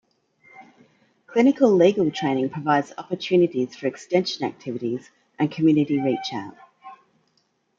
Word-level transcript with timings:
Clinical 1.27 1.71
legal 1.73 2.09
training 2.09 2.49
provides 2.49 2.91
opportunities 2.97 3.75
for 3.75 3.85
extension 3.85 4.47
activities 4.47 5.11
and 5.37 5.51
community 5.51 6.01
reach 6.01 6.33
out. 6.33 6.57